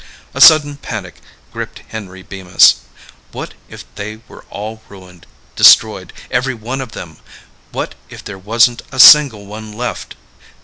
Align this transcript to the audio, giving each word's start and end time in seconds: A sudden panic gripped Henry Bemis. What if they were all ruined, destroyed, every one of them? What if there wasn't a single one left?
A 0.33 0.41
sudden 0.41 0.77
panic 0.77 1.17
gripped 1.53 1.83
Henry 1.89 2.23
Bemis. 2.23 2.77
What 3.31 3.53
if 3.69 3.85
they 3.93 4.19
were 4.27 4.45
all 4.49 4.81
ruined, 4.89 5.27
destroyed, 5.55 6.11
every 6.31 6.55
one 6.55 6.81
of 6.81 6.93
them? 6.93 7.17
What 7.71 7.93
if 8.09 8.23
there 8.23 8.39
wasn't 8.39 8.81
a 8.91 8.99
single 8.99 9.45
one 9.45 9.71
left? 9.73 10.15